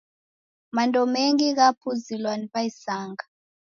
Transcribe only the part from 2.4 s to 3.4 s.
w'aisanga.